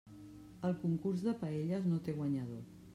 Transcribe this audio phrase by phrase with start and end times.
[0.69, 2.71] El concurs de paelles no té guanyador.